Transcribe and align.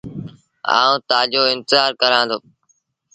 آئوٚݩ 0.77 1.03
تآجو 1.09 1.43
انتزآر 1.53 1.91
ڪرآݩ 2.01 2.27
پيو۔ 2.29 2.37